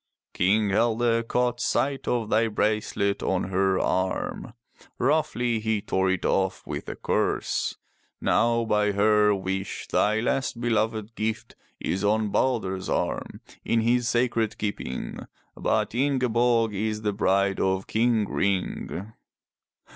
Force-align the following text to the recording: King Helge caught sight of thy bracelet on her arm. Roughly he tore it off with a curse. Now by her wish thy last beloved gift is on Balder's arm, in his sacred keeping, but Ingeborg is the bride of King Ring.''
King 0.33 0.71
Helge 0.71 1.27
caught 1.27 1.59
sight 1.61 2.07
of 2.07 2.31
thy 2.31 2.47
bracelet 2.47 3.21
on 3.21 3.49
her 3.49 3.79
arm. 3.79 4.53
Roughly 4.97 5.59
he 5.59 5.79
tore 5.79 6.09
it 6.09 6.25
off 6.25 6.65
with 6.65 6.89
a 6.89 6.95
curse. 6.95 7.77
Now 8.19 8.65
by 8.65 8.93
her 8.93 9.35
wish 9.35 9.87
thy 9.87 10.19
last 10.19 10.59
beloved 10.59 11.13
gift 11.13 11.55
is 11.79 12.03
on 12.03 12.29
Balder's 12.29 12.89
arm, 12.89 13.41
in 13.63 13.81
his 13.81 14.09
sacred 14.09 14.57
keeping, 14.57 15.19
but 15.55 15.93
Ingeborg 15.93 16.73
is 16.73 17.03
the 17.03 17.13
bride 17.13 17.59
of 17.59 17.85
King 17.85 18.27
Ring.'' 18.27 19.13